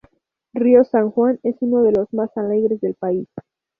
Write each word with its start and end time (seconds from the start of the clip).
Río 0.55 0.83
San 0.83 1.11
Juan 1.11 1.39
es 1.43 1.57
uno 1.59 1.83
de 1.83 1.91
los 1.91 2.11
más 2.11 2.35
alegres 2.35 2.81
del 2.81 2.95
país. 2.95 3.27